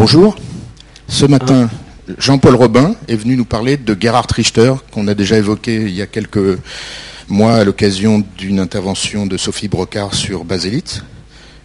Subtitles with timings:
[0.00, 0.34] Bonjour.
[1.08, 1.68] Ce matin,
[2.16, 6.00] Jean-Paul Robin est venu nous parler de Gerhard Richter, qu'on a déjà évoqué il y
[6.00, 6.58] a quelques
[7.28, 11.04] mois à l'occasion d'une intervention de Sophie Brocard sur Basélite.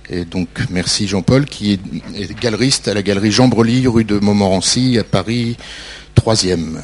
[0.09, 1.79] Et donc, merci Jean-Paul, qui
[2.15, 5.55] est galeriste à la galerie Jean Brely, rue de Montmorency, à Paris,
[6.17, 6.81] 3e.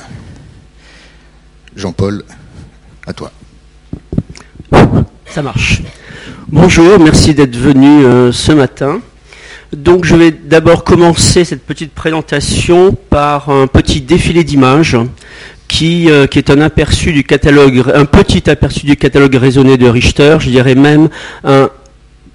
[1.76, 2.24] Jean-Paul,
[3.06, 3.30] à toi.
[5.26, 5.82] Ça marche.
[6.48, 9.02] Bonjour, merci d'être venu euh, ce matin.
[9.74, 14.98] Donc je vais d'abord commencer cette petite présentation par un petit défilé d'images
[15.70, 19.88] qui, euh, qui, est un aperçu du catalogue, un petit aperçu du catalogue raisonné de
[19.88, 21.08] Richter, je dirais même
[21.46, 21.70] un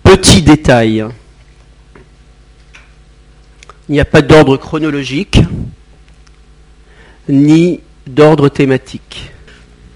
[0.03, 1.05] petit détail.
[3.91, 5.39] Il n'y a pas d'ordre chronologique
[7.29, 9.31] ni d'ordre thématique.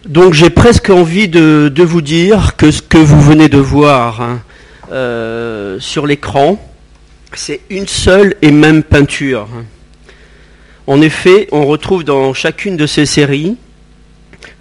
[0.06, 4.40] Donc j'ai presque envie de, vous dire que ce que vous venez de voir hein,
[4.92, 6.58] euh, sur l'écran,
[7.34, 9.48] c'est une seule et même peinture.
[10.86, 13.56] En effet, on retrouve dans chacune de ces séries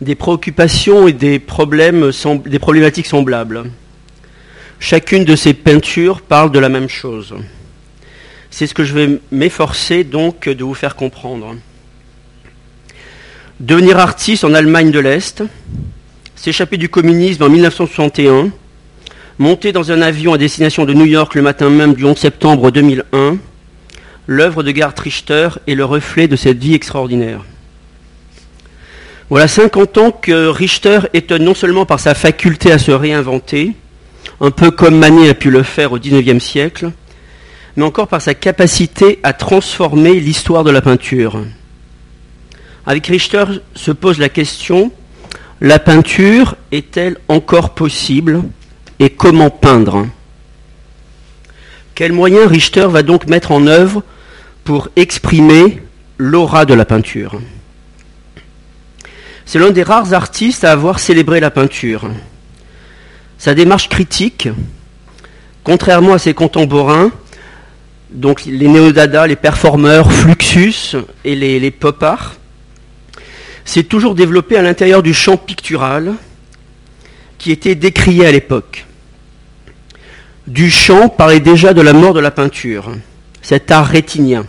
[0.02, 3.72] des préoccupations et des, problématiques semblables.
[4.80, 7.36] Chacune de ces peintures parle de la même chose.
[8.50, 11.56] C'est ce que je vais m'efforcer donc de vous faire comprendre.
[13.59, 15.44] Devenir artiste en Allemagne de l'Est,
[16.36, 18.52] s'échapper du communisme en 1961,
[19.40, 22.72] monter dans un avion à destination de New York le matin même du 11 septembre
[22.72, 23.38] 2001,
[24.28, 27.45] l'œuvre de Gerd Richter est le reflet de cette vie extraordinaire.
[29.30, 33.72] Voilà 50 ans que Richter étonne non seulement par sa faculté à se réinventer,
[34.42, 36.92] un peu comme Manet a pu le faire au XIXe siècle,
[37.78, 41.40] mais encore par sa capacité à transformer l'histoire de la peinture.
[42.86, 44.92] Avec Richter se pose la question,
[45.62, 48.44] la peinture est-elle encore possible?
[49.00, 50.08] Et comment peindre
[51.95, 54.03] Quels moyens Richter va donc mettre en œuvre
[54.64, 55.81] pour exprimer
[56.17, 57.39] l'aura de la peinture?
[59.45, 62.09] C'est l'un des rares artistes à avoir célébré la peinture.
[63.38, 64.49] Sa démarche critique,
[65.64, 67.11] contrairement à ses contemporains,
[68.11, 72.36] donc les néo-dada, les performeurs, Fluxus et les, les pop art,
[73.65, 76.15] s'est toujours développé à l'intérieur du champ pictural
[77.38, 78.86] qui était décrié à l'époque.
[80.49, 82.89] Duchamp parlait déjà de la mort de la peinture,
[83.43, 84.48] cet art rétinien.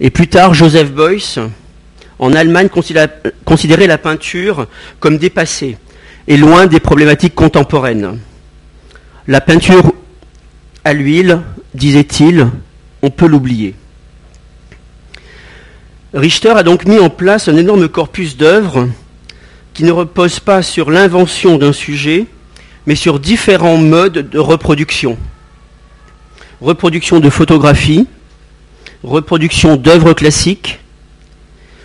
[0.00, 1.38] Et plus tard, Joseph Beuys,
[2.18, 4.66] en Allemagne, considérait la peinture
[4.98, 5.78] comme dépassée
[6.26, 8.18] et loin des problématiques contemporaines.
[9.28, 9.92] La peinture
[10.84, 11.42] à l'huile,
[11.74, 12.48] disait-il,
[13.00, 13.76] on peut l'oublier.
[16.12, 18.88] Richter a donc mis en place un énorme corpus d'œuvres
[19.74, 22.26] qui ne repose pas sur l'invention d'un sujet,
[22.88, 25.18] mais sur différents modes de reproduction.
[26.62, 28.06] Reproduction de photographie,
[29.02, 30.80] reproduction d'œuvres classiques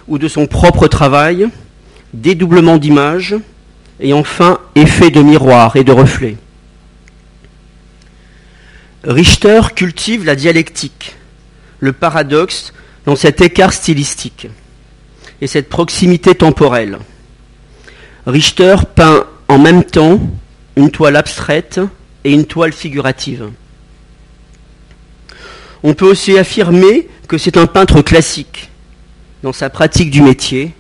[0.08, 1.50] ou de son propre travail,
[2.14, 3.36] dédoublement d'images
[4.00, 6.38] et enfin effet de miroir et de reflet.
[9.03, 11.18] Richter cultive la dialectique,
[11.81, 12.72] le paradoxe
[13.06, 14.47] dans cet écart stylistique
[15.41, 16.97] et cette proximité temporelle.
[18.25, 20.22] Richter peint en même temps
[20.75, 21.79] une toile abstraite
[22.23, 23.50] et une toile figurative.
[25.84, 28.69] On peut aussi affirmer que c'est un peintre classique
[29.44, 30.72] dans sa pratique du métier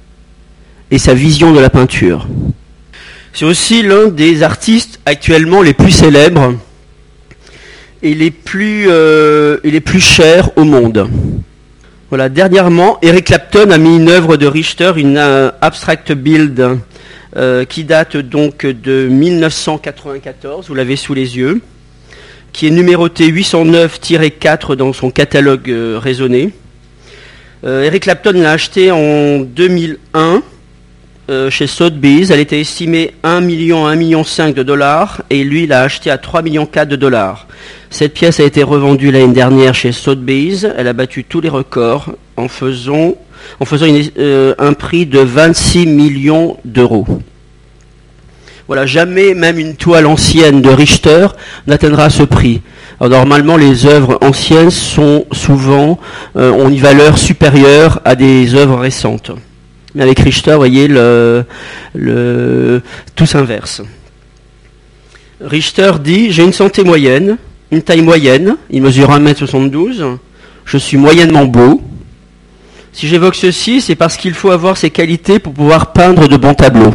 [0.91, 2.27] et sa vision de la peinture.
[3.33, 6.53] C'est aussi l'un des artistes actuellement les plus célèbres
[8.03, 9.57] et les plus, euh,
[9.99, 11.09] chers au monde.
[12.09, 16.77] Voilà, dernièrement, Eric Clapton a mis une œuvre de Richter, une euh, abstract build,
[17.35, 21.61] euh, qui date donc de 1994, vous l'avez sous les yeux,
[22.51, 26.51] qui est numéroté 809-4 dans son catalogue euh, raisonné.
[27.65, 30.43] Eric Clapton l'a acheté en 2001
[31.49, 32.29] chez Sotheby's.
[32.29, 36.17] Elle était estimée 1 million, 1 million 5 de dollars et lui l'a acheté à
[36.17, 37.47] 3 millions 4 de dollars.
[37.89, 40.67] Cette pièce a été revendue l'année dernière chez Sotheby's.
[40.77, 43.15] Elle a battu tous les records en faisant,
[43.59, 43.85] en faisant
[44.17, 47.05] euh, un prix de 26 millions d'euros.
[48.67, 51.27] Voilà, jamais même une toile ancienne de Richter
[51.67, 52.61] n'atteindra ce prix.
[52.99, 55.99] normalement, les œuvres anciennes sont souvent
[56.35, 59.31] euh, ont une valeur supérieure à des œuvres récentes.
[59.95, 60.87] Mais avec Richter, vous voyez,
[63.15, 63.81] tout s'inverse.
[65.41, 67.37] Richter dit J'ai une santé moyenne,
[67.71, 70.17] une taille moyenne, il mesure 1m72,
[70.65, 71.81] je suis moyennement beau.
[72.91, 76.53] Si j'évoque ceci, c'est parce qu'il faut avoir ces qualités pour pouvoir peindre de bons
[76.53, 76.93] tableaux.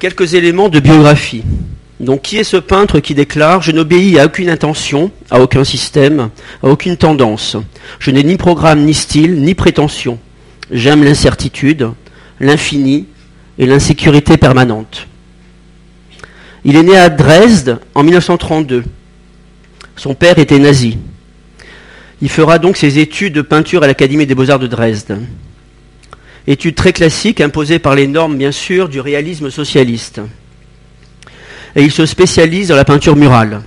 [0.00, 1.44] Quelques éléments de biographie.
[2.04, 6.28] Donc qui est ce peintre qui déclare⁇ Je n'obéis à aucune intention, à aucun système,
[6.62, 7.56] à aucune tendance.
[7.98, 10.18] Je n'ai ni programme, ni style, ni prétention.
[10.70, 11.90] J'aime l'incertitude,
[12.40, 13.06] l'infini
[13.58, 15.08] et l'insécurité permanente.
[16.64, 18.84] Il est né à Dresde en 1932.
[19.96, 20.98] Son père était nazi.
[22.20, 25.18] Il fera donc ses études de peinture à l'Académie des beaux-arts de Dresde.
[26.46, 30.20] Études très classiques imposées par les normes, bien sûr, du réalisme socialiste.
[31.76, 33.60] Et il se spécialise dans la peinture murale.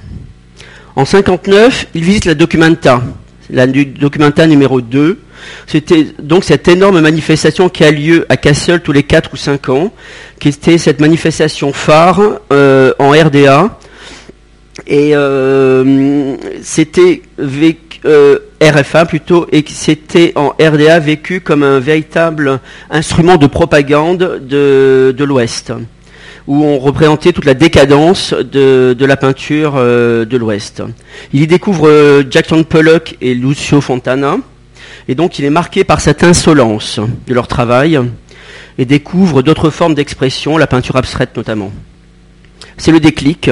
[0.95, 3.03] En 1959, il visite la Documenta,
[3.49, 5.19] la Documenta numéro 2.
[5.67, 9.69] C'était donc cette énorme manifestation qui a lieu à Kassel tous les 4 ou 5
[9.69, 9.93] ans,
[10.39, 13.77] qui était cette manifestation phare euh, en RDA.
[14.87, 17.21] Et euh, c'était
[18.05, 22.59] euh, RFA plutôt, et c'était en RDA vécu comme un véritable
[22.89, 25.73] instrument de propagande de, de l'Ouest,
[26.47, 30.81] où on représentait toute la décadence de, la peinture euh, de l'Ouest.
[31.33, 34.37] Il y découvre euh, Jackson Pollock et Lucio Fontana,
[35.09, 37.99] et donc il est marqué par cette insolence de leur travail,
[38.77, 41.71] et découvre d'autres formes d'expression, la peinture abstraite notamment.
[42.77, 43.49] C'est le déclic.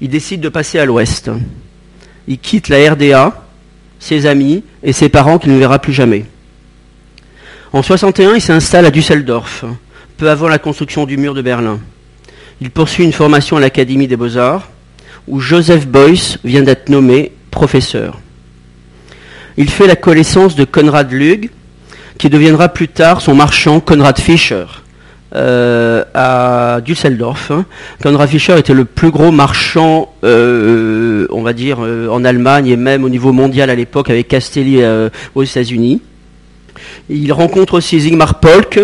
[0.00, 1.30] Il décide de passer à l'Ouest.
[2.28, 3.46] Il quitte la RDA,
[3.98, 6.26] ses amis et ses parents qu'il ne verra plus jamais.
[7.72, 9.64] En 61, il s'installe à Düsseldorf,
[10.18, 11.80] peu avant la construction du mur de Berlin.
[12.60, 14.68] Il poursuit une formation à l'Académie des Beaux-Arts,
[15.28, 18.20] où Joseph Beuys vient d'être nommé professeur.
[19.56, 21.50] Il fait la connaissance de Konrad Lug,
[22.18, 24.64] qui deviendra plus tard son marchand Konrad Fischer,
[25.34, 27.52] euh, à Düsseldorf.
[28.02, 32.76] Konrad Fischer était le plus gros marchand, euh, on va dire, euh, en Allemagne et
[32.76, 34.80] même au niveau mondial à l'époque avec Castelli
[35.34, 36.00] aux États-Unis.
[37.10, 38.80] Il rencontre aussi Sigmar Polk,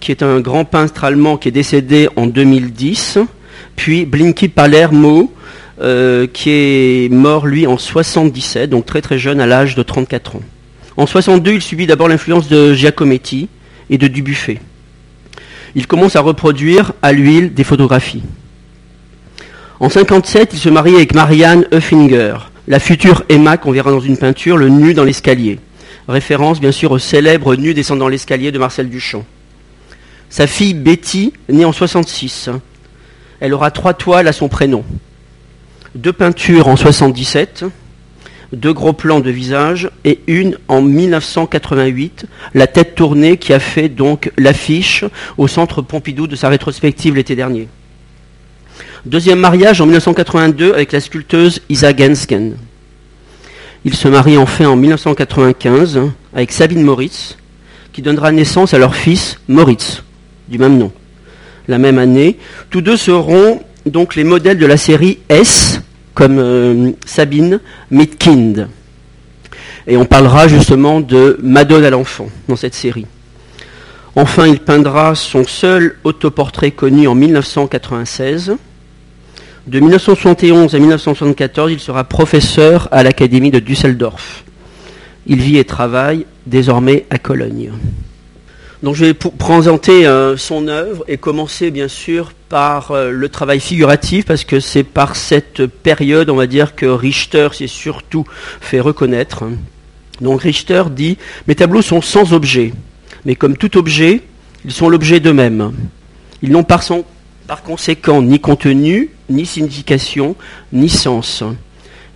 [0.00, 3.18] qui est un grand peintre allemand qui est décédé en 2010,
[3.76, 5.32] puis Blinky Palermo,
[5.78, 10.42] qui est mort lui en 77, donc très très jeune à l'âge de 34 ans.
[10.96, 13.48] En 62, il subit d'abord l'influence de Giacometti
[13.90, 14.58] et de Dubuffet
[15.76, 18.22] il commence à reproduire à l'huile des photographies.
[19.78, 22.34] En 57, il se marie avec Marianne Euffinger,
[22.66, 25.58] la future Emma qu'on verra dans une peinture, le nu dans l'escalier.
[26.08, 29.24] Référence bien sûr au célèbre nu descendant l'escalier de Marcel Duchamp.
[30.28, 32.50] Sa fille Betty, née en 66,
[33.40, 34.84] elle aura trois toiles à son prénom.
[35.94, 37.64] Deux peintures en 77,
[38.52, 43.88] deux gros plans de visage et une en 1988, la tête tournée qui a fait
[43.88, 45.04] donc l'affiche
[45.38, 47.68] au centre Pompidou de sa rétrospective l'été dernier.
[49.04, 52.56] Deuxième mariage en 1982 avec la sculpteuse Isa Gensken.
[53.84, 56.00] Il se marie enfin en 1995
[56.34, 57.36] avec Sabine Moritz,
[57.92, 60.02] qui donnera naissance à leur fils Moritz,
[60.48, 60.92] du même nom.
[61.68, 62.38] La même année,
[62.70, 65.80] tous deux seront donc les modèles de la série S,
[66.14, 67.60] comme euh, Sabine
[67.90, 68.68] Mitkind.
[69.86, 73.06] Et on parlera justement de Madone à l'enfant dans cette série.
[74.16, 78.56] Enfin, il peindra son seul autoportrait connu en 1996.
[79.66, 84.44] De 1971 à 1974, il sera professeur à l'Académie de Düsseldorf.
[85.26, 87.72] Il vit et travaille désormais à Cologne.
[88.82, 94.26] Je vais présenter euh, son œuvre et commencer bien sûr par euh, le travail figuratif
[94.26, 98.26] parce que c'est par cette période, on va dire, que Richter s'est surtout
[98.60, 99.44] fait reconnaître.
[100.20, 101.16] Donc Richter dit
[101.48, 102.74] Mes tableaux sont sans objet,
[103.24, 104.20] mais comme tout objet,
[104.64, 105.72] ils sont l'objet d'eux-mêmes.
[106.42, 106.82] Ils n'ont par
[107.64, 110.36] conséquent ni contenu, ni signification,
[110.72, 111.42] ni sens.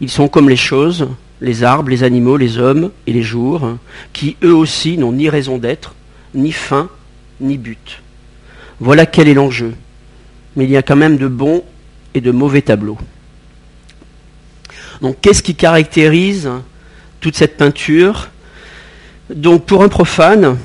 [0.03, 1.09] Ils sont comme les choses,
[1.41, 3.77] les arbres, les animaux, les hommes et les jours,
[4.13, 5.95] qui eux aussi n'ont ni raison d'être,
[6.35, 6.89] ni fin,
[7.41, 8.03] ni but.
[8.79, 9.75] Voilà quel est l'enjeu.
[10.57, 11.65] Mais il y a quand même de bons
[12.15, 12.99] et de mauvais tableaux.
[15.01, 16.51] Donc qu'est-ce qui caractérise
[17.21, 18.31] toute cette peinture?
[19.35, 20.59] Donc pour un profane,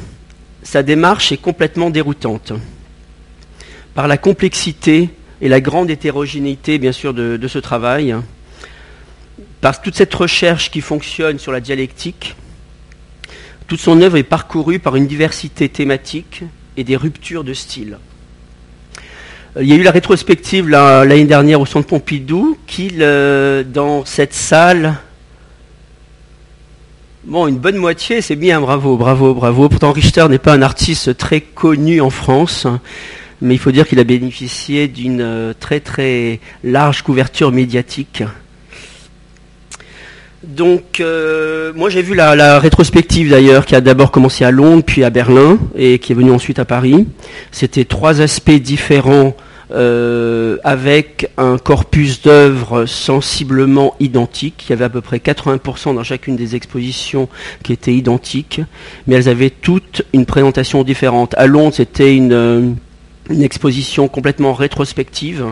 [0.63, 2.53] sa démarche est complètement déroutante.
[3.93, 5.09] Par la complexité
[5.41, 8.15] et la grande hétérogénéité, bien sûr, de, ce travail,
[9.61, 12.35] par toute cette recherche qui fonctionne sur la dialectique,
[13.67, 16.43] toute son œuvre est parcourue par une diversité thématique
[16.77, 17.97] et des ruptures de style.
[19.57, 24.33] Euh, il y a eu la rétrospective l'année dernière au Centre Pompidou qui, dans cette
[24.33, 24.95] salle,
[27.25, 29.69] bon, une bonne moitié, c'est bien, bravo, bravo, bravo.
[29.69, 32.67] Pourtant, Richter n'est pas un artiste très connu en France,
[33.41, 38.23] mais il faut dire qu'il a bénéficié d'une euh, très très large couverture médiatique.
[40.47, 45.03] Donc, euh, moi j'ai vu la, rétrospective d'ailleurs, qui a d'abord commencé à Londres, puis
[45.03, 47.07] à Berlin, et qui est venue ensuite à Paris.
[47.51, 49.35] C'était trois aspects différents
[49.71, 54.65] euh, avec un corpus d'œuvres sensiblement identiques.
[54.67, 57.27] Il y avait à peu près 80% dans chacune des expositions
[57.63, 58.61] qui étaient identiques,
[59.07, 61.33] mais elles avaient toutes une présentation différente.
[61.37, 62.75] À Londres, c'était une,
[63.29, 65.45] une exposition complètement rétrospective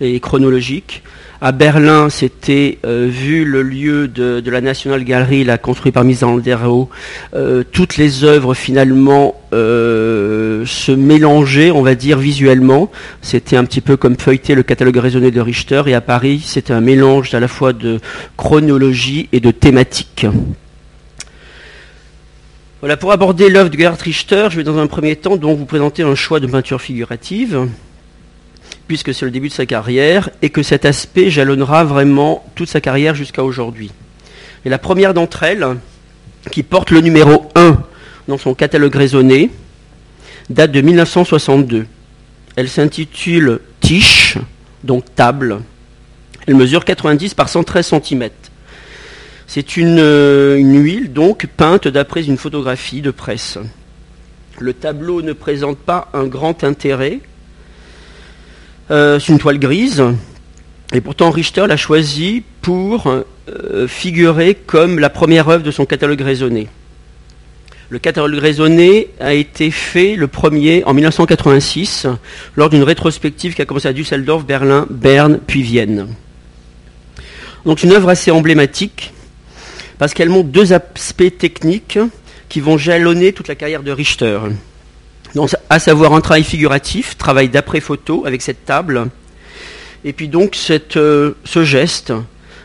[0.00, 1.02] et chronologique.
[1.40, 6.88] À Berlin, c'était, euh, vu le lieu de, la National Gallery, la construit par Misanderau,
[7.34, 12.90] euh, toutes les œuvres finalement euh, se mélangeaient, on va dire, visuellement.
[13.22, 15.82] C'était un petit peu comme feuilleter le catalogue raisonné de Richter.
[15.86, 18.00] Et à Paris, c'était un mélange à la fois de
[18.36, 20.26] chronologie et de thématique.
[22.80, 25.66] Voilà, pour aborder l'œuvre de Gerhard Richter, je vais dans un premier temps donc vous
[25.66, 27.68] présenter un choix de peinture figurative
[28.88, 32.80] puisque c'est le début de sa carrière, et que cet aspect jalonnera vraiment toute sa
[32.80, 33.92] carrière jusqu'à aujourd'hui.
[34.64, 35.76] Et la première d'entre elles,
[36.50, 37.78] qui porte le numéro 1
[38.26, 39.50] dans son catalogue raisonné,
[40.48, 41.86] date de 1962.
[42.56, 44.38] Elle s'intitule Tiche,
[44.82, 45.60] donc table.
[46.46, 48.30] Elle mesure 90 par 113 cm.
[49.48, 53.58] C'est une, euh, une, huile donc peinte d'après une photographie de presse.
[54.60, 57.20] Le tableau ne présente pas un grand intérêt
[58.90, 60.02] euh, c'est une toile grise.
[60.94, 66.20] Et pourtant, Richter l'a choisi pour euh, figurer comme la première œuvre de son catalogue
[66.20, 66.68] raisonné.
[67.90, 72.06] Le catalogue raisonné a été fait le premier en 1986
[72.56, 76.08] lors d'une rétrospective qui a commencé à Düsseldorf, Berlin, Berne, puis Vienne.
[77.64, 79.12] Donc une œuvre assez emblématique
[79.98, 81.98] parce qu'elle montre deux aspects techniques
[82.48, 84.38] qui vont jalonner toute la carrière de Richter
[85.68, 89.08] à savoir un travail figuratif, travail d'après-photo avec cette table,
[90.04, 90.56] et puis donc
[90.96, 92.12] euh, ce geste,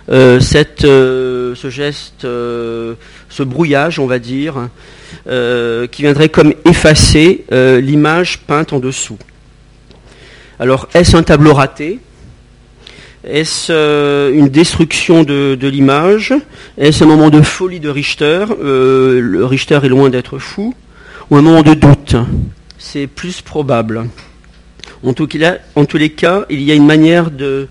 [0.09, 0.39] euh,
[0.83, 4.69] euh, ce geste, ce brouillage, on va dire,
[5.25, 9.17] qui viendrait comme effacer l'image peinte en dessous.
[10.59, 11.99] Alors, est-ce un tableau raté?
[13.25, 16.33] Est-ce une destruction de, l'image?
[16.77, 18.45] Est-ce un moment de folie de Richter?
[18.59, 20.73] Le Richter est loin d'être fou.
[21.29, 22.15] Ou un moment de doute?
[22.77, 24.09] C'est plus probable.
[25.03, 27.67] En, tous les cas, il y a une manière de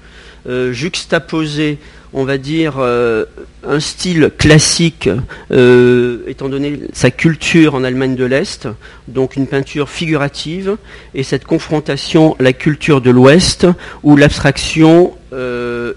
[0.47, 1.79] euh, juxtaposer,
[2.13, 3.25] on va dire, euh,
[3.67, 5.09] un style classique,
[5.51, 8.69] euh, étant donné sa culture en Allemagne de l'Est,
[9.09, 10.77] donc une peinture figurative,
[11.15, 13.67] et cette confrontation à la culture de l'Ouest,
[14.03, 15.13] où l'abstraction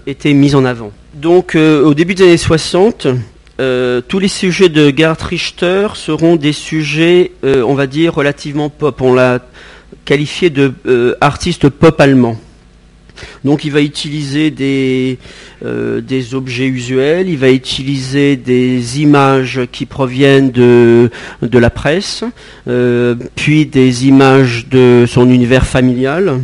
[0.06, 0.92] était mise en avant.
[1.14, 3.08] Donc au début des années 60,
[3.58, 8.68] euh, tous les sujets de Gerhard Richter seront des sujets, euh, on va dire, relativement
[8.68, 9.00] pop.
[9.00, 9.40] On l'a
[10.04, 12.36] qualifié de euh, artiste pop allemand.
[13.44, 15.16] Donc il va utiliser des,
[15.62, 22.24] des, objets usuels, il va utiliser des images qui proviennent de, de la presse,
[23.36, 26.40] puis des images de son univers familial,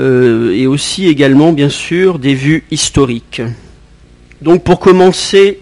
[0.00, 3.42] et aussi également bien sûr des vues historiques.
[4.40, 5.58] Donc pour commencer,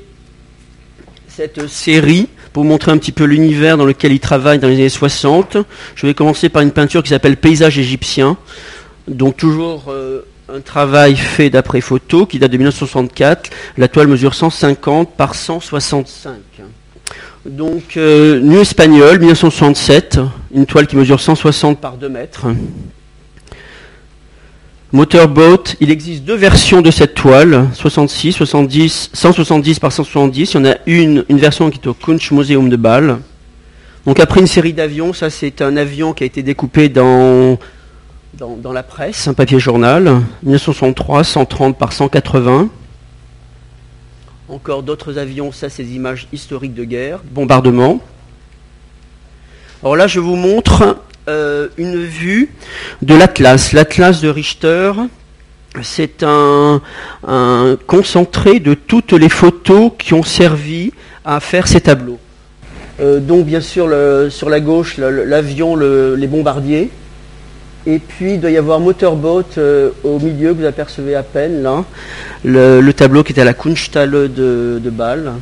[1.29, 4.89] cette série pour montrer un petit peu l'univers dans lequel il travaille dans les années
[4.89, 5.59] 60.
[5.95, 8.37] Je vais commencer par une peinture qui s'appelle Paysage égyptien.
[9.07, 13.51] Donc toujours euh, un travail fait d'après photo qui date de 1964.
[13.77, 16.35] La toile mesure 150 par 165.
[17.47, 20.19] Donc euh, Nu espagnol 1967,
[20.53, 22.47] une toile qui mesure 160 par 2 mètres.
[24.91, 30.55] Motorboat, il existe deux versions de cette toile, 66, 70, 170 par 170.
[30.55, 33.19] Il y en a une, une version qui est au Kunstmuseum de Bâle.
[34.07, 37.59] Donc après une série d'avions, ça c'est un avion qui a été découpé dans,
[38.33, 40.05] dans, la presse, un papier journal,
[40.43, 42.71] 1963, 130 par 180.
[44.49, 48.01] Encore d'autres avions, ça c'est des images historiques de guerre, bombardement.
[49.83, 50.97] Alors là je vous montre
[51.29, 52.49] euh, une vue
[53.03, 53.73] de l'Atlas.
[53.73, 54.93] L'Atlas de Richter,
[55.83, 56.81] c'est un,
[57.87, 60.93] concentré de toutes les photos qui ont servi
[61.25, 62.19] à faire ces tableaux.
[63.01, 63.89] Euh, donc bien sûr
[64.31, 66.91] sur la gauche l'avion, les bombardiers.
[67.87, 71.63] Et puis il doit y avoir Motorboat euh, au milieu que vous apercevez à peine
[71.63, 71.85] là,
[72.45, 75.33] le, tableau qui est à la Kunsthalle de, de Bâle.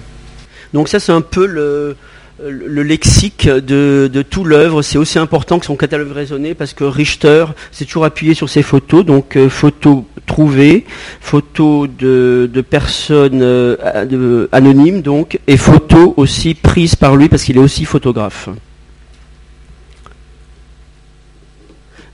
[0.73, 1.97] Donc ça c'est un peu le,
[2.39, 7.47] le lexique de, tout l'œuvre, c'est aussi important que son catalogue raisonné parce que Richter
[7.73, 10.85] s'est toujours appuyé sur ses photos, donc euh, photos trouvées,
[11.21, 17.61] photos de, personnes euh, anonymes donc, et photos aussi prises par lui parce qu'il est
[17.61, 18.51] aussi photographe.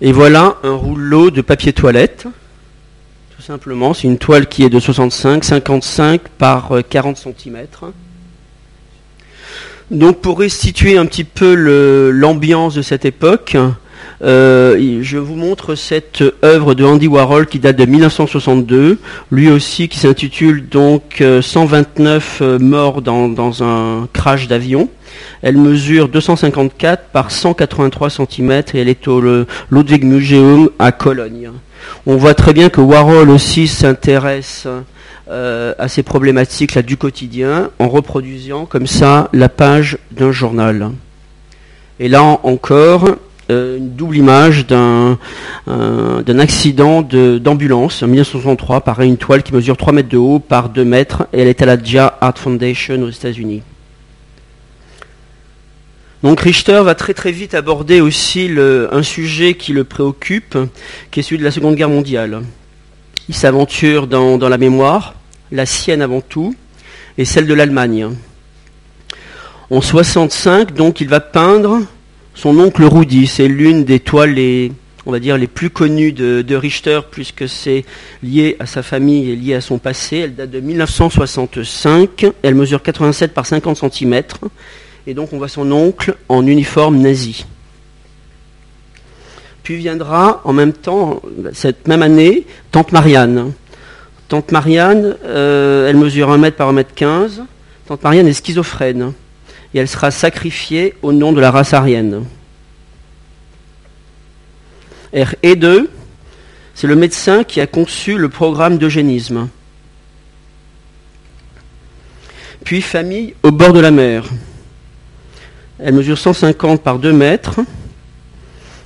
[0.01, 2.27] Et voilà un rouleau de papier toilette.
[3.37, 7.67] Tout simplement, c'est une toile qui est de 65, 55 par 40 euh, cm.
[9.93, 11.55] Donc pour restituer un petit peu
[12.11, 13.57] l'ambiance de cette époque,
[14.23, 18.99] Euh, je vous montre cette œuvre de Andy Warhol qui date de 1962,
[19.33, 24.89] lui aussi qui s'intitule donc 129 euh, euh, morts dans, un crash d'avion.
[25.43, 29.21] Elle mesure 254 par 183 cm et elle est au
[29.71, 31.51] Ludwig Museum à Cologne.
[32.07, 34.69] On voit très bien que Warhol aussi s'intéresse
[35.29, 40.91] à ces problématiques là du quotidien en reproduisant comme ça la page d'un journal.
[42.01, 43.09] Et là encore,
[43.51, 45.19] euh, une double image d'un
[46.39, 50.85] accident d'ambulance en 1963 par une toile qui mesure 3 mètres de haut par 2
[50.85, 53.63] mètres et elle est à la Dia Art Foundation aux États-Unis.
[56.23, 60.57] Donc Richter va très très vite aborder aussi un sujet qui le préoccupe,
[61.11, 62.43] qui est celui de la Seconde Guerre mondiale.
[63.29, 65.15] Il s'aventure dans, la mémoire,
[65.51, 66.55] la sienne avant tout,
[67.19, 68.09] et celle de l'Allemagne.
[69.71, 71.81] En 65, donc, il va peindre
[72.35, 73.27] son oncle Rudy.
[73.27, 74.73] C'est l'une des toiles les,
[75.07, 77.85] on va dire, les plus connues de, Richter, puisque c'est
[78.23, 80.19] lié à sa famille et lié à son passé.
[80.19, 82.27] Elle date de 1965.
[82.43, 84.23] Elle mesure 87 par 50 cm.
[85.07, 87.47] Et donc, on voit son oncle en uniforme nazi.
[89.63, 93.53] Puis viendra en même temps, cette même année, Tante Marianne.
[94.29, 97.43] Tante Marianne, euh, elle mesure 1 mètre par 1 mètre 15.
[97.87, 99.13] Tante Marianne est schizophrène
[99.75, 102.25] et elle sera sacrifiée au nom de la race aryenne.
[105.15, 105.87] RE2,
[106.75, 109.49] c'est le médecin qui a conçu le programme d'eugénisme.
[112.65, 114.25] Puis famille au bord de la mer.
[115.79, 117.61] Elle mesure 150 par 2 mètres.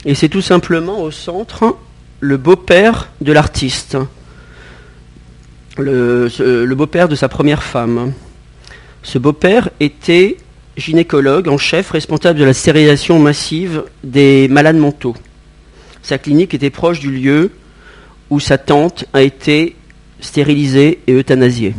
[0.06, 1.76] Et c'est tout simplement au centre
[2.20, 3.98] le beau-père de l'artiste.
[5.76, 8.12] Le, beau-père de sa première femme.
[9.02, 10.36] Ce beau-père était
[10.76, 15.16] gynécologue en chef responsable de la stérilisation massive des malades mentaux.
[16.02, 17.50] Sa clinique était proche du lieu
[18.30, 19.74] où sa tante a été
[20.20, 21.74] stérilisée et euthanasiée.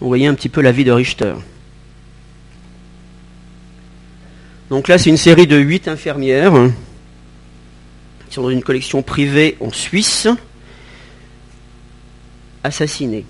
[0.00, 1.34] Vous voyez un petit peu la vie de Richter.
[4.70, 6.54] Donc là, c'est une série de huit infirmières
[8.42, 10.28] dans une collection privée en Suisse,
[12.64, 13.24] assassinées.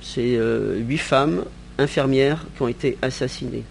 [0.00, 1.44] C'est euh, huit femmes
[1.78, 3.64] infirmières qui ont été assassinées.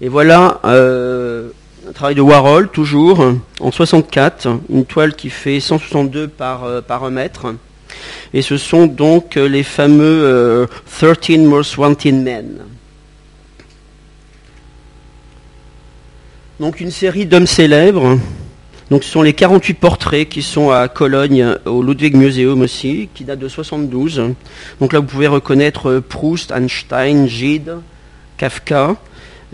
[0.00, 1.50] Et voilà euh,
[1.88, 3.24] un travail de Warhol, toujours,
[3.60, 7.54] en 64, une toile qui fait 162 par, euh, par 1 mètre.
[8.32, 10.66] Et ce sont donc les fameux
[10.98, 12.58] 13 euh, Most Wanted Men.
[16.60, 18.18] Donc une série d'hommes célèbres.
[18.90, 23.22] Donc ce sont les 48 portraits qui sont à Cologne, au Ludwig Museum aussi, qui
[23.22, 24.22] datent de 72.
[24.80, 27.76] Donc là vous pouvez reconnaître Proust, Einstein, Gide,
[28.36, 28.96] Kafka.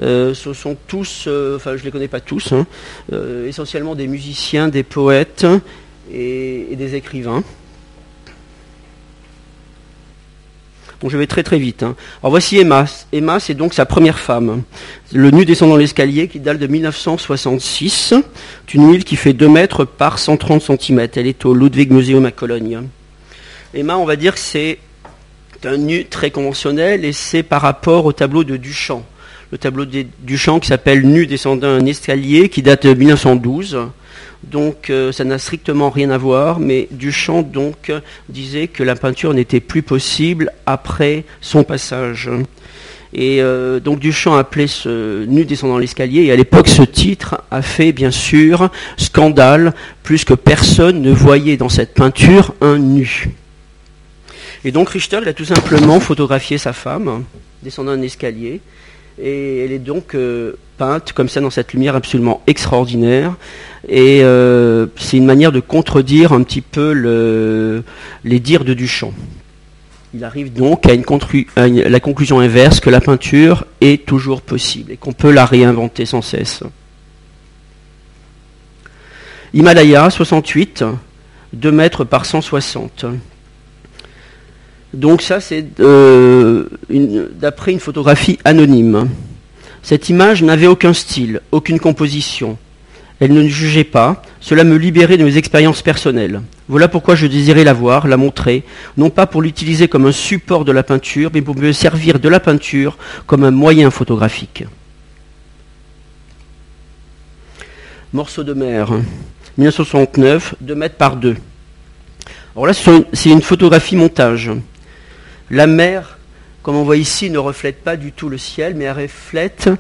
[0.03, 2.67] Euh, ce sont tous, euh, je ne les connais pas tous, hein,
[3.13, 5.47] euh, essentiellement des musiciens, des poètes
[6.13, 7.43] et, des écrivains.
[11.05, 11.83] Je vais très très vite.
[11.83, 11.95] Hein.
[12.23, 12.87] Alors voici Emma.
[13.13, 14.63] Emma, c'est donc sa première femme.
[15.13, 18.15] Le nu descendant l'escalier qui date de 1966.
[18.67, 21.09] C'est une huile qui fait 2 mètres par 130 cm.
[21.17, 22.83] Elle est au Ludwig Museum à Cologne.
[23.75, 24.79] Emma, on va dire que c'est
[25.65, 29.05] un nu très conventionnel et c'est par rapport au tableau de Duchamp
[29.53, 33.79] le tableau du Duchamp qui s'appelle Nu descendant un escalier qui date de 1912.
[34.51, 37.91] Donc euh, ça n'a strictement rien à voir, mais Duchamp donc
[38.29, 42.31] disait que la peinture n'était plus possible après son passage.
[43.13, 47.63] Et euh, donc Duchamp appelait ce nu descendant l'escalier, et à l'époque ce titre a
[47.63, 53.31] fait bien sûr scandale, plus que personne ne voyait dans cette peinture un nu.
[54.65, 57.25] Et donc Richter a tout simplement photographié sa femme
[57.63, 58.61] descendant un escalier,
[59.21, 63.35] et elle est donc euh, peinte comme ça dans cette lumière absolument extraordinaire.
[63.89, 67.83] Et euh, c'est une manière de contredire un petit peu
[68.25, 69.13] les dires de Duchamp.
[70.15, 71.05] Il arrive donc à, une
[71.83, 76.23] la conclusion inverse que la peinture est toujours possible et qu'on peut la réinventer sans
[76.23, 76.63] cesse.
[79.53, 80.85] Himalaya 68,
[81.53, 83.07] 2 mètres par 160.
[84.95, 86.69] Donc ça, c'est euh,
[87.39, 89.09] d'après une photographie anonyme.
[89.87, 92.59] Cette image n'avait aucun style, aucune composition.
[93.21, 94.21] Elle ne jugeait pas.
[94.41, 96.43] Cela me libérait de mes expériences personnelles.
[96.67, 98.65] Voilà pourquoi je désirais la voir, la montrer,
[98.97, 102.29] non pas pour l'utiliser comme un support de la peinture, mais pour me servir de
[102.29, 104.65] la peinture comme un moyen photographique.
[108.13, 108.91] Morceau de mer,
[109.57, 111.37] 1969, 2 mètres par 2.
[112.57, 114.51] Alors là, c'est une photographie montage.
[115.49, 116.16] La mer,
[116.67, 119.71] comme on voit ici, ne reflète pas du tout le ciel, mais elle reflète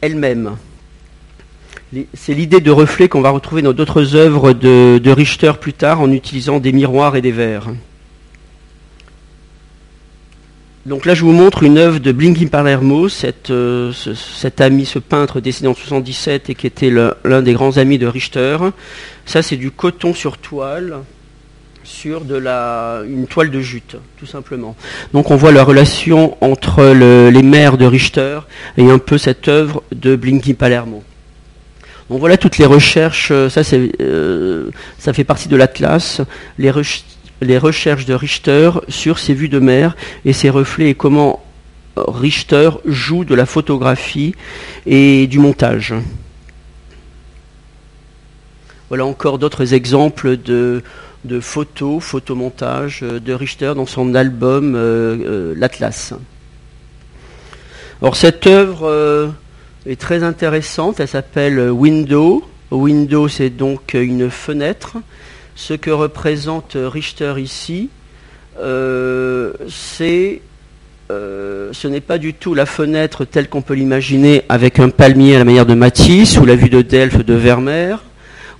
[0.00, 0.56] elle-même.
[2.14, 6.10] C'est l'idée de reflet qu'on va retrouver dans d'autres œuvres de, Richter plus tard en
[6.10, 7.66] utilisant des miroirs et des verres.
[10.86, 13.08] Donc là, je vous montre une œuvre de Blinky Palermo,
[13.50, 16.90] euh, cet ami, ce peintre décédé en 77 et qui était
[17.24, 18.56] l'un des grands amis de Richter.
[19.26, 21.00] Ça, c'est du coton sur toile
[21.84, 24.76] sur une toile de jute, tout simplement.
[25.12, 28.40] Donc on voit la relation entre les mers de Richter
[28.76, 31.02] et un peu cette œuvre de Blinky Palermo.
[32.08, 33.60] Donc voilà toutes les recherches, euh, ça,
[34.00, 36.20] euh, ça fait partie de l'Atlas,
[36.58, 36.72] les,
[37.40, 41.40] les recherches de Richter sur ses vues de mer et ses reflets et comment
[41.96, 44.34] Richter joue de la photographie
[44.86, 45.94] et du montage.
[48.88, 50.82] Voilà encore d'autres exemples de,
[51.24, 56.14] de photos, photomontages euh, de Richter dans son album euh, euh, L'Atlas.
[58.00, 59.34] Alors cette œuvre
[59.84, 62.42] est très intéressante, elle s'appelle Window.
[62.70, 64.96] Window c'est donc une fenêtre.
[65.54, 67.90] Ce que représente Richter ici,
[69.68, 70.40] c'est
[71.10, 75.40] ce n'est pas du tout la fenêtre telle qu'on peut l'imaginer avec un palmier à
[75.40, 78.02] la manière de Matisse ou la vue de Delphes de Vermeer,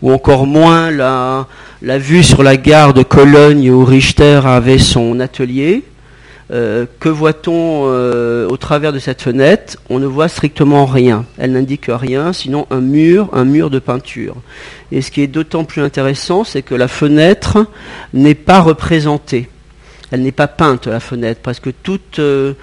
[0.03, 1.47] ou encore moins la,
[1.99, 5.85] vue sur la gare de Cologne où Richter avait son atelier.
[6.53, 9.77] Euh, que voit-on euh, au travers de cette fenêtre?
[9.89, 11.25] On ne voit strictement rien.
[11.39, 14.35] Elle n'indique rien, sinon un mur, un mur de peinture.
[14.91, 17.67] Et ce qui est d'autant plus intéressant, c'est que la fenêtre
[18.13, 19.49] n'est pas représentée
[20.11, 22.55] elle n'est pas peinte la fenêtre, parce que toute euh,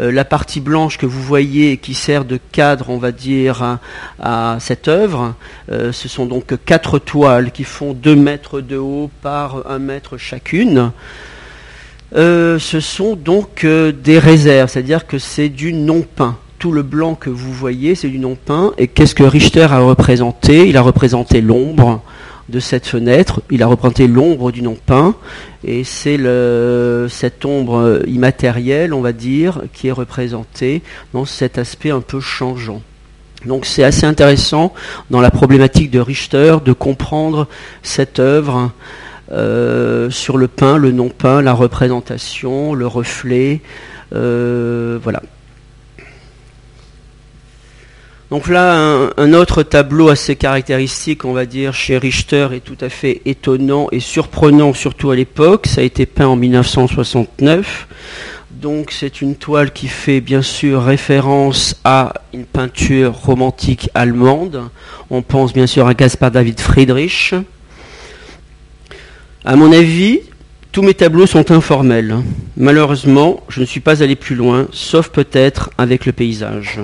[0.00, 3.78] euh, la partie blanche que vous voyez qui sert de cadre, on va dire,
[4.20, 5.34] à, cette œuvre,
[5.70, 10.16] euh, ce sont donc quatre toiles qui font deux mètres de haut par un mètre
[10.16, 10.90] chacune.
[12.12, 17.28] ce sont donc des réserves, c'est-à-dire que c'est du non peint tout le blanc que
[17.30, 18.72] vous voyez, c'est du non peint.
[18.78, 20.66] Et qu'est-ce que Richter a représenté?
[20.68, 22.02] Il a représenté l'ombre,
[22.48, 23.42] de cette fenêtre.
[23.50, 25.14] Il a représenté l'ombre du non peint,
[25.64, 26.18] et c'est
[27.08, 30.82] cette ombre immatérielle, on va dire, qui est représentée
[31.12, 32.82] dans cet aspect un peu changeant.
[33.44, 34.72] Donc c'est assez intéressant
[35.10, 37.46] dans la problématique de Richter de comprendre
[37.82, 38.72] cette œuvre
[39.32, 43.60] euh, sur le peint, le non peint, la représentation, le reflet,
[44.14, 45.22] euh, voilà.
[48.30, 52.88] Donc là, un, autre tableau assez caractéristique, on va dire, chez Richter est tout à
[52.88, 55.68] fait étonnant et surprenant, surtout à l'époque.
[55.68, 57.86] Ça a été peint en 1969.
[58.50, 64.70] Donc c'est une toile qui fait bien sûr référence à une peinture romantique allemande.
[65.10, 67.34] On pense bien sûr à Gaspard David Friedrich.
[69.44, 70.20] À mon avis,
[70.72, 72.16] tous mes tableaux sont informels.
[72.56, 76.80] Malheureusement, je ne suis pas allé plus loin, sauf peut-être avec le paysage.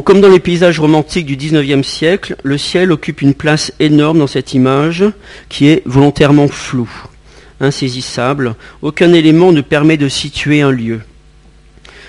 [0.00, 4.26] Comme dans les paysages romantiques du XIXe siècle, le ciel occupe une place énorme dans
[4.26, 5.04] cette image
[5.50, 6.90] qui est volontairement floue,
[7.60, 8.54] insaisissable.
[8.80, 11.02] Aucun élément ne permet de situer un lieu.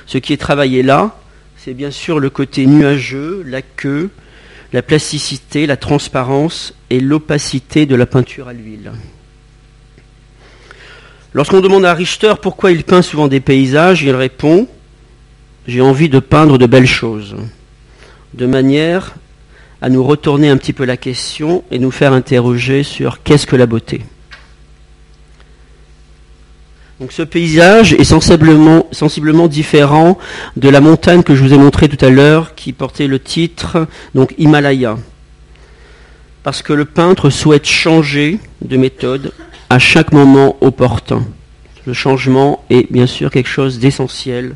[0.06, 1.20] Ce qui est travaillé là,
[1.58, 4.10] c'est bien sûr le côté nuageux, la queue,
[4.72, 8.92] la plasticité, la transparence et l'opacité de la peinture à l'huile.
[11.34, 14.68] Lorsqu'on demande à Richter pourquoi il peint souvent des paysages, il répond
[15.68, 17.36] J'ai envie de peindre de belles choses
[18.34, 19.16] de manière
[19.82, 23.56] à nous retourner un petit peu la question et nous faire interroger sur qu'est-ce que
[23.56, 24.02] la beauté.
[27.00, 30.18] Donc ce paysage est sensiblement, sensiblement, différent
[30.56, 33.88] de la montagne que je vous ai montrée tout à l'heure qui portait le titre
[34.16, 34.98] donc Himalaya.
[36.44, 39.34] Parce que le peintre souhaite changer de méthode
[39.70, 41.26] à chaque moment opportun.
[41.86, 44.56] Le changement est bien sûr quelque chose d'essentiel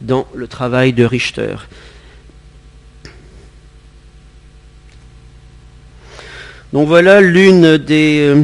[0.00, 1.56] dans le travail de Richter.
[6.74, 8.42] Donc voilà l'une des, euh,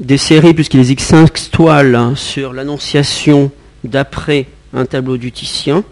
[0.00, 3.52] des, séries, puisqu'il existe cinq toiles hein, sur l'annonciation
[3.84, 5.84] d'après un tableau du Titien.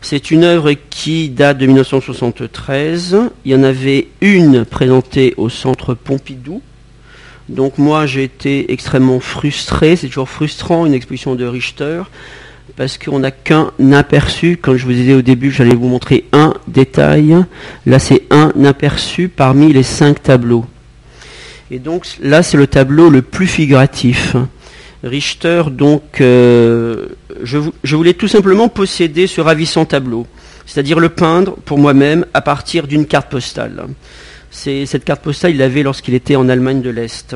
[0.00, 3.16] C'est une œuvre qui date de 1973.
[3.44, 6.60] Il y en avait une présentée au centre Pompidou.
[7.48, 12.02] Donc moi j'ai été extrêmement frustré, c'est toujours frustrant une exposition de Richter,
[12.78, 14.56] parce qu'on n'a qu'un aperçu.
[14.56, 17.36] Comme je vous disais au début, j'allais vous montrer un détail.
[17.84, 20.64] Là, c'est un aperçu parmi les cinq tableaux.
[21.72, 24.36] Et donc là, c'est le tableau le plus figuratif.
[25.02, 27.08] Richter, donc, euh,
[27.42, 30.26] je, je, voulais tout simplement posséder ce ravissant tableau,
[30.64, 33.86] c'est-à-dire le peindre pour moi-même à partir d'une carte postale.
[34.50, 37.34] Cette carte postale, il l'avait lorsqu'il était en Allemagne de l'Est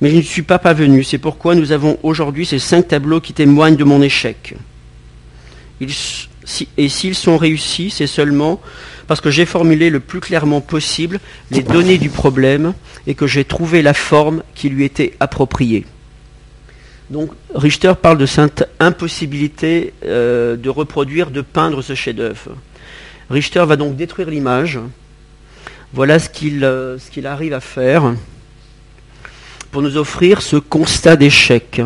[0.00, 1.04] mais je ne suis pas parvenu.
[1.04, 4.54] C'est pourquoi nous avons aujourd'hui ces cinq tableaux qui témoignent de mon échec.
[5.80, 8.60] et s'ils sont réussis, c'est seulement
[9.06, 11.18] parce que j'ai formulé le plus clairement possible
[11.50, 12.74] les données du problème
[13.06, 15.84] et que j'ai trouvé la forme qui lui était appropriée.
[17.10, 22.56] Donc Richter parle de cette impossibilité euh, de reproduire, de peindre ce chef-d'œuvre.
[23.30, 24.78] Richter va donc détruire l'image.
[25.92, 28.14] Voilà ce qu'il euh, qu'il arrive à faire
[29.70, 31.80] pour nous offrir ce constat d'échec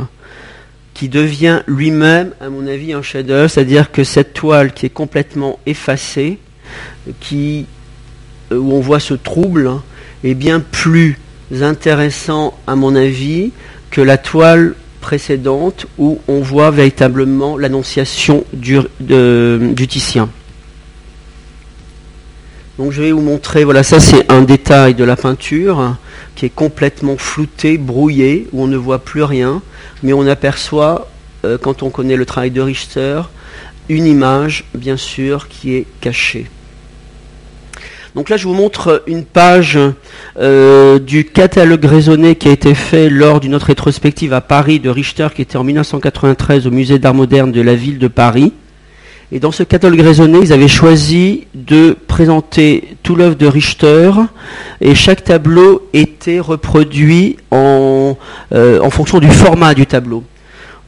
[0.94, 5.58] qui devient lui-même, à mon avis, un chef-d'œuvre, c'est-à-dire que cette toile qui est complètement
[5.66, 6.38] effacée,
[7.32, 7.62] euh,
[8.52, 9.70] où on voit ce trouble,
[10.22, 11.18] est bien plus
[11.60, 13.52] intéressant, à mon avis,
[13.90, 18.78] que la toile précédente où on voit véritablement l'annonciation du
[19.88, 20.30] Titien.
[22.78, 25.96] Donc je vais vous montrer, voilà, ça c'est un détail de la peinture
[26.34, 29.62] qui est complètement flouté, brouillé, où on ne voit plus rien,
[30.02, 31.08] mais on aperçoit,
[31.44, 33.22] euh, quand on connaît le travail de Richter,
[33.88, 36.46] une image, bien sûr, qui est cachée.
[38.16, 39.78] Donc là, je vous montre une page
[40.38, 44.88] euh, du catalogue raisonné qui a été fait lors d'une autre rétrospective à Paris de
[44.88, 48.52] Richter, qui était en 1993 au musée d'art moderne de la ville de Paris.
[49.34, 54.12] Et dans ce catalogue raisonné, ils avaient choisi de présenter tout l'œuvre de Richter,
[54.80, 58.16] et chaque tableau était reproduit en,
[58.54, 60.22] euh, fonction du format du tableau.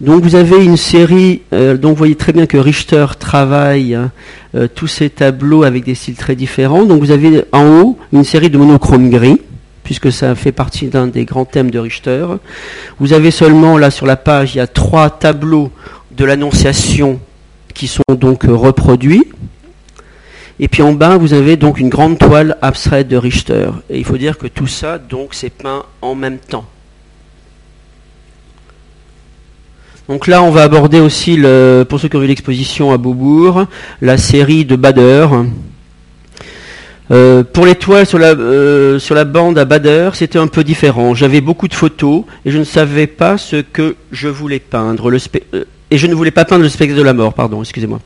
[0.01, 3.99] Donc vous avez une série, euh, donc vous voyez très bien que Richter travaille
[4.55, 6.85] euh, tous ces tableaux avec des styles très différents.
[6.85, 9.41] Donc vous avez en haut une série de monochromes gris,
[9.83, 12.25] puisque ça fait partie d'un des grands thèmes de Richter.
[13.01, 15.73] Vous avez seulement là sur la page, il y a trois tableaux
[16.17, 17.19] de l'Annonciation
[17.77, 19.25] qui sont donc reproduits.
[20.59, 23.69] Et puis en bas, vous avez donc une grande toile abstraite de Richter.
[23.91, 26.65] Et il faut dire que tout ça, donc, c'est peint en même temps.
[30.09, 31.37] Donc là, on va aborder aussi,
[31.89, 33.67] pour ceux qui ont vu l'exposition à Beaubourg,
[34.01, 35.29] la série de Bader.
[37.11, 41.15] Euh, pour l'étoile sur la, euh, sur la bande à Bader, c'était un peu différent.
[41.15, 45.11] J'avais beaucoup de photos et je ne savais pas ce que je voulais peindre.
[45.11, 48.01] Euh, et je ne voulais pas peindre le spectre de la mort, pardon, excusez-moi.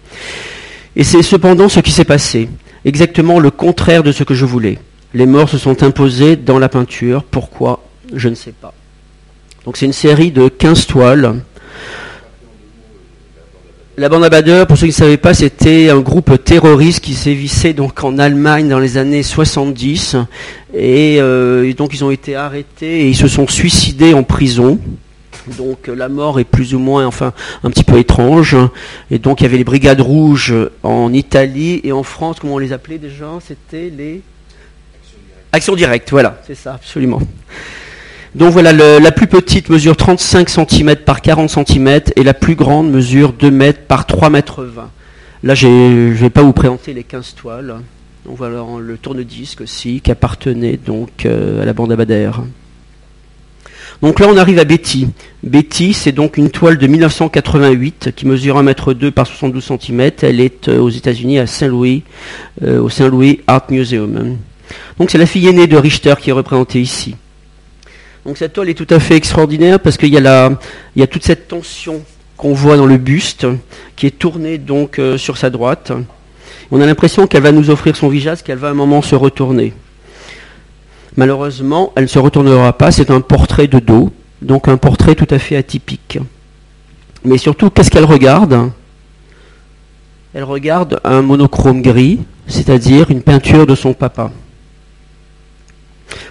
[0.96, 2.48] Et c'est cependant ce qui s'est passé.
[2.84, 4.78] Exactement le contraire de ce que je voulais.
[5.14, 7.24] Les morts se sont imposés dans la peinture.
[7.24, 7.82] Pourquoi?
[8.14, 8.72] Je ne sais pas.
[9.64, 11.40] Donc c'est une série de 15 toiles
[14.00, 17.74] la bande à pour ceux qui ne savaient pas, c'était un groupe terroriste qui sévissait
[17.74, 20.16] donc en Allemagne dans les années 70.
[20.74, 24.78] Euh, et, donc ils ont été arrêtés et ils se sont suicidés en prison.
[25.58, 28.56] Donc la mort est plus ou moins, enfin, un petit peu étrange.
[29.10, 32.58] Et donc il y avait les brigades rouges en Italie et en France, comment on
[32.58, 33.26] les appelait déjà?
[33.46, 34.22] C'était les
[35.52, 36.10] actions directes.
[36.10, 37.20] Voilà, c'est ça, absolument.
[38.34, 42.90] Donc voilà, la plus petite mesure 35 cm par 40 cm et la plus grande
[42.90, 44.90] mesure 2 mètres par 3 mètres 20.
[45.42, 47.76] Là, je ne vais pas vous présenter les 15 toiles.
[48.26, 52.42] Donc voilà le tourne-disque aussi qui appartenait donc euh, à la bande Abadère.
[54.02, 55.08] Donc là, on arrive à Betty.
[55.42, 60.10] Betty, c'est donc une toile de 1988 qui mesure 1 mètre 2 par 72 cm.
[60.22, 62.02] Elle est euh, aux États-Unis à Saint-Louis,
[62.62, 64.38] euh, au Saint-Louis Art Museum.
[64.98, 67.14] Donc c'est la fille aînée de Richter qui est représentée ici.
[68.24, 72.02] Donc cette toile est tout à fait extraordinaire parce qu'il y, a toute cette tension
[72.36, 73.46] qu'on voit dans le buste
[73.96, 75.92] qui est tournée donc euh, sur sa droite.
[76.70, 79.74] On a l'impression qu'elle va nous offrir son visage, qu'elle va un moment se retourner.
[81.20, 85.26] Malheureusement, elle ne se retournera pas, c'est un portrait de dos, donc un portrait tout
[85.28, 86.18] à fait atypique.
[87.26, 88.70] Mais surtout, qu'est-ce qu'elle regarde?
[90.32, 94.30] Elle regarde un monochrome gris, c'est-à-dire une peinture de son papa.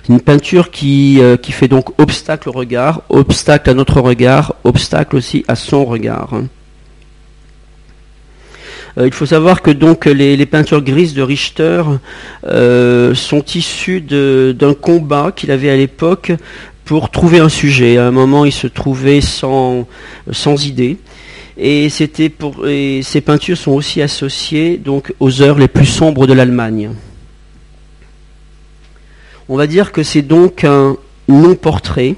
[0.10, 5.18] Une peinture qui, euh, qui fait donc obstacle au regard, obstacle à notre regard, obstacle
[5.18, 6.32] aussi à son regard.
[8.98, 11.84] Euh, il faut savoir que donc les, peintures grises de Richter
[12.46, 16.32] euh, sont issues d'un combat qu'il avait à l'époque
[16.86, 17.98] pour trouver un sujet.
[17.98, 19.86] À un moment, il se trouvait sans,
[20.66, 20.98] idée.
[21.58, 26.34] Et, c'était pour, ces peintures sont aussi associées donc, aux heures les plus sombres de
[26.34, 26.92] l'Allemagne.
[29.50, 30.96] On va dire que c'est donc un
[31.28, 32.16] non-portrait.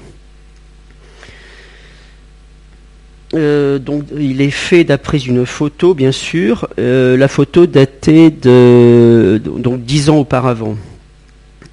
[3.34, 6.68] Euh, donc, il est fait d'après une photo, bien sûr.
[6.78, 10.76] Euh, la photo datée de donc dix ans auparavant.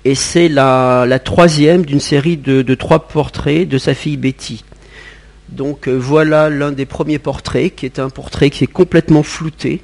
[0.05, 4.63] Et c'est la, troisième d'une série de, trois portraits de sa fille Betty.
[5.49, 9.81] Donc euh, voilà l'un des premiers portraits, qui est un portrait qui est complètement flouté.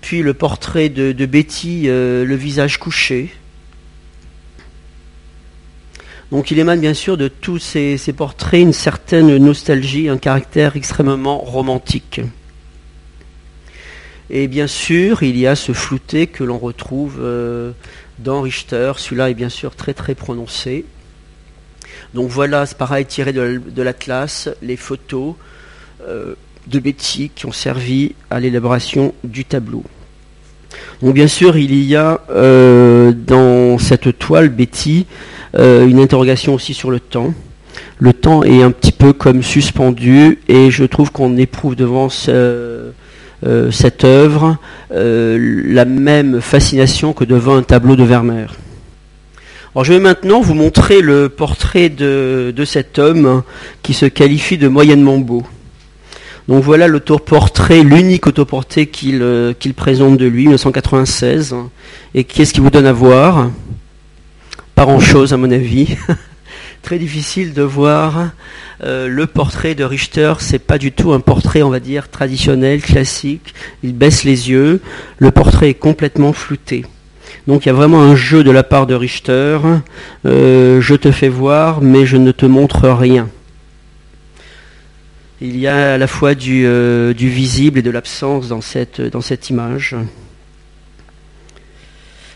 [0.00, 3.30] Puis le portrait de, Betty, le visage couché.
[6.30, 11.38] Donc il émane bien sûr de tous ces, portraits une certaine nostalgie, un caractère extrêmement
[11.38, 12.20] romantique.
[14.30, 17.20] Et bien sûr, il y a ce flouté que l'on retrouve
[18.20, 18.92] dans Richter.
[18.96, 20.84] Celui-là est bien sûr très très prononcé.
[22.14, 25.34] Donc voilà, c'est pareil, tiré de l'Atlas, les photos
[26.66, 29.82] de Betty qui ont servi à l'élaboration du tableau.
[31.02, 36.74] Donc bien sûr, il y a euh, dans cette toile Betty euh, une interrogation aussi
[36.74, 37.34] sur le temps.
[37.98, 42.90] Le temps est un petit peu comme suspendu et je trouve qu'on éprouve devant euh,
[43.70, 44.56] cette œuvre
[44.90, 48.48] la même fascination que devant un tableau de Vermeer.
[49.74, 53.44] Alors je vais maintenant vous montrer le portrait de, cet homme
[53.82, 55.44] qui se qualifie de moyennement beau.
[56.48, 61.54] Donc voilà l'autoportrait, l'unique autoportrait qu'il euh, qu'il présente de lui, 1996.
[62.16, 63.50] Et qu'est-ce qu'il vous donne à voir?
[64.80, 65.94] Pas grand-chose à mon avis.
[66.82, 68.30] Très difficile de voir
[68.82, 70.32] euh, le portrait de Richter.
[70.38, 73.52] C'est pas du tout un portrait, on va dire, traditionnel, classique.
[73.82, 74.80] Il baisse les yeux.
[75.18, 76.86] Le portrait est complètement flouté.
[77.46, 79.58] Donc il y a vraiment un jeu de la part de Richter.
[80.24, 83.28] Euh, je te fais voir, mais je ne te montre rien.
[85.42, 89.20] Il y a à la fois euh, du, visible et de l'absence dans cette, dans
[89.20, 89.94] cette image.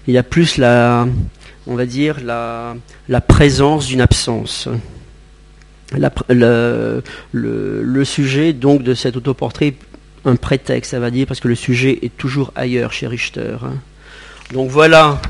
[0.07, 1.07] Il y a plus la,
[1.66, 4.68] on va dire, la, présence d'une absence.
[6.29, 7.03] le,
[8.05, 9.74] sujet donc de cet autoportrait,
[10.24, 13.57] un prétexte, ça va dire, parce que le sujet est toujours ailleurs chez Richter.
[14.53, 15.20] Donc voilà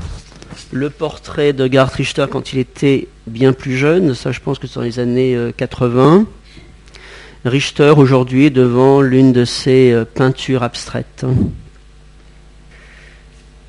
[0.71, 4.67] le portrait de Gard Richter quand il était bien plus jeune, ça je pense que
[4.67, 6.19] c'est dans les années 80.
[6.19, 11.25] Euh, Richter aujourd'hui devant l'une de ses euh, peintures abstraites.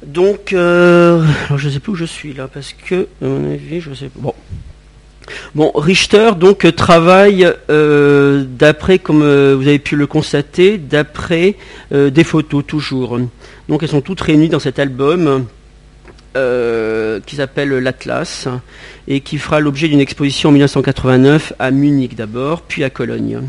[0.07, 1.25] Donc, euh,
[1.57, 4.11] je ne sais plus où je suis là, parce que, à mon avis, je sais
[4.15, 4.35] Bon.
[5.57, 11.57] Bon, Richter donc travaille euh, d'après, comme vous avez pu le constater, d'après
[11.91, 13.19] des photos toujours.
[13.69, 15.47] Donc elles sont toutes réunies dans cet album
[16.33, 18.47] qui s'appelle l'Atlas
[19.09, 23.41] et qui fera l'objet d'une exposition en 1989 à Munich d'abord, puis à Cologne.